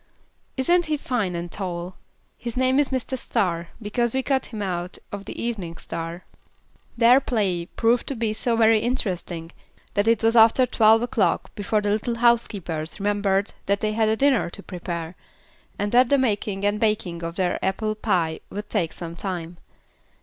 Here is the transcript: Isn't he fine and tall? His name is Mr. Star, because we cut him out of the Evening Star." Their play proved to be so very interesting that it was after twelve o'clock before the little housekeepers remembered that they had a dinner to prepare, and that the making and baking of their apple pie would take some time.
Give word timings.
Isn't 0.57 0.85
he 0.87 0.97
fine 0.97 1.35
and 1.35 1.51
tall? 1.51 1.95
His 2.35 2.57
name 2.57 2.79
is 2.79 2.89
Mr. 2.89 3.15
Star, 3.15 3.67
because 3.79 4.15
we 4.15 4.23
cut 4.23 4.47
him 4.47 4.63
out 4.63 4.97
of 5.11 5.25
the 5.25 5.39
Evening 5.39 5.77
Star." 5.77 6.25
Their 6.97 7.19
play 7.19 7.67
proved 7.67 8.07
to 8.07 8.15
be 8.15 8.33
so 8.33 8.55
very 8.57 8.79
interesting 8.79 9.51
that 9.93 10.07
it 10.07 10.23
was 10.23 10.35
after 10.35 10.65
twelve 10.65 11.03
o'clock 11.03 11.53
before 11.53 11.81
the 11.81 11.91
little 11.91 12.15
housekeepers 12.15 12.99
remembered 12.99 13.53
that 13.67 13.81
they 13.81 13.93
had 13.93 14.09
a 14.09 14.17
dinner 14.17 14.49
to 14.49 14.63
prepare, 14.63 15.15
and 15.77 15.91
that 15.91 16.09
the 16.09 16.17
making 16.17 16.65
and 16.65 16.79
baking 16.79 17.21
of 17.23 17.35
their 17.35 17.63
apple 17.63 17.93
pie 17.93 18.39
would 18.49 18.69
take 18.71 18.93
some 18.93 19.15
time. 19.15 19.57